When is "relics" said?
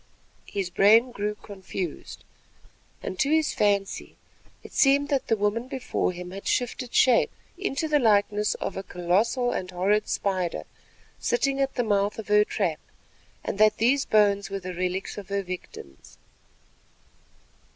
14.73-15.19